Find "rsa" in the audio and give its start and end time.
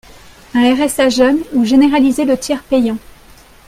0.73-1.09